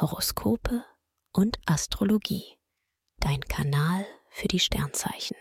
[0.00, 0.84] Horoskope
[1.32, 2.56] und Astrologie.
[3.16, 5.36] Dein Kanal für die Sternzeichen.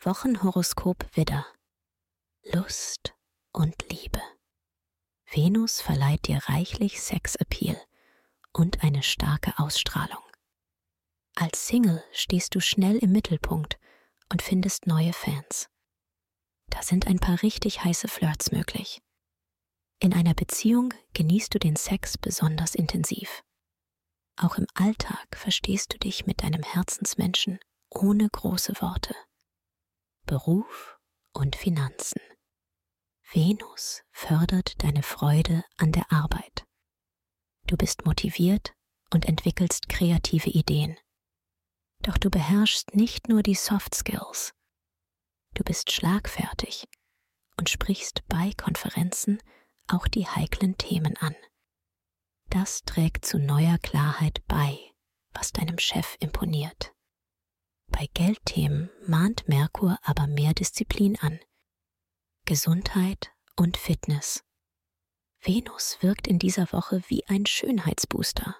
[0.00, 1.46] Wochenhoroskop Widder.
[2.42, 3.14] Lust
[3.52, 4.20] und Liebe.
[5.30, 7.80] Venus verleiht dir reichlich Sexappeal
[8.52, 10.24] und eine starke Ausstrahlung.
[11.36, 13.78] Als Single stehst du schnell im Mittelpunkt
[14.28, 15.68] und findest neue Fans.
[16.68, 19.00] Da sind ein paar richtig heiße Flirts möglich.
[19.98, 23.42] In einer Beziehung genießt du den Sex besonders intensiv.
[24.36, 29.14] Auch im Alltag verstehst du dich mit deinem Herzensmenschen ohne große Worte.
[30.26, 30.98] Beruf
[31.32, 32.20] und Finanzen.
[33.32, 36.64] Venus fördert deine Freude an der Arbeit.
[37.66, 38.74] Du bist motiviert
[39.12, 40.96] und entwickelst kreative Ideen.
[42.02, 44.52] Doch du beherrschst nicht nur die Soft Skills.
[45.54, 46.86] Du bist schlagfertig
[47.56, 49.40] und sprichst bei Konferenzen
[49.88, 51.34] auch die heiklen Themen an.
[52.48, 54.78] Das trägt zu neuer Klarheit bei,
[55.32, 56.94] was deinem Chef imponiert.
[57.88, 61.38] Bei Geldthemen mahnt Merkur aber mehr Disziplin an.
[62.44, 64.44] Gesundheit und Fitness.
[65.40, 68.56] Venus wirkt in dieser Woche wie ein Schönheitsbooster.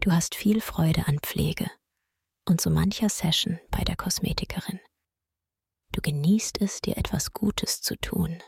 [0.00, 1.70] Du hast viel Freude an Pflege
[2.48, 4.80] und so mancher Session bei der Kosmetikerin.
[5.92, 8.42] Du genießt es, dir etwas Gutes zu tun.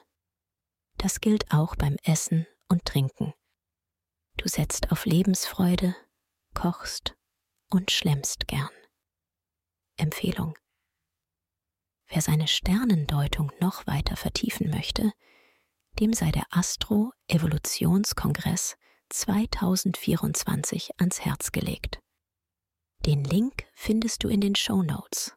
[1.05, 3.35] Das gilt auch beim Essen und Trinken.
[4.39, 5.95] Du setzt auf Lebensfreude,
[6.55, 7.15] kochst
[7.69, 8.71] und schlemmst gern.
[9.99, 10.57] Empfehlung.
[12.07, 15.13] Wer seine Sternendeutung noch weiter vertiefen möchte,
[16.01, 18.77] dem sei der Astro Evolutionskongress
[19.11, 22.01] 2024 ans Herz gelegt.
[23.01, 25.37] Den Link findest du in den Show Notes.